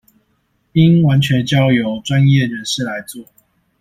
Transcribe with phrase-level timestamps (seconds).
[0.71, 3.23] 應完全交由專業人士來做